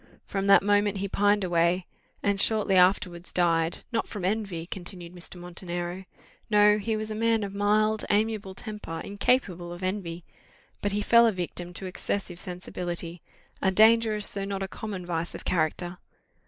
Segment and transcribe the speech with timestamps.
[0.25, 1.85] From that moment he pined away,
[2.23, 5.35] and shortly afterwards died: not from envy," continued Mr.
[5.35, 6.05] Montenero;
[6.49, 10.23] "no, he was a man of mild, amiable temper, incapable of envy;
[10.81, 13.21] but he fell a victim to excessive sensibility
[13.61, 15.99] a dangerous, though not a common vice of character."